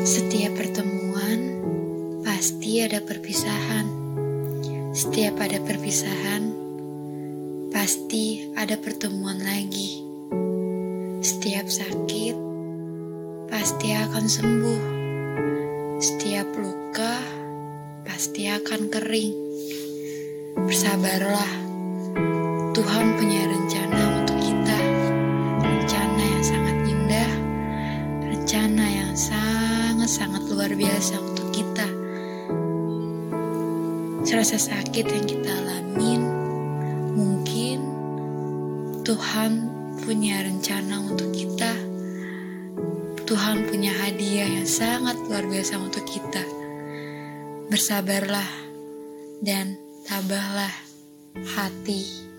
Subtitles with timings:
[0.00, 1.60] Setiap pertemuan
[2.24, 3.84] pasti ada perpisahan.
[4.96, 6.56] Setiap ada perpisahan,
[7.68, 10.00] pasti ada pertemuan lagi.
[11.20, 12.32] Setiap sakit
[13.52, 14.82] pasti akan sembuh.
[16.00, 17.20] Setiap luka
[18.08, 19.36] pasti akan kering.
[20.64, 21.52] Bersabarlah,
[22.72, 24.80] Tuhan punya rencana untuk kita.
[25.60, 27.32] Rencana yang sangat indah,
[28.24, 29.12] rencana yang
[30.10, 31.86] sangat-sangat luar biasa untuk kita.
[34.26, 36.20] Serasa sakit yang kita alamin,
[37.14, 37.78] mungkin
[39.06, 39.70] Tuhan
[40.02, 41.70] punya rencana untuk kita.
[43.22, 46.42] Tuhan punya hadiah yang sangat luar biasa untuk kita.
[47.70, 48.50] Bersabarlah
[49.46, 49.78] dan
[50.10, 50.74] tabahlah
[51.54, 52.29] hati.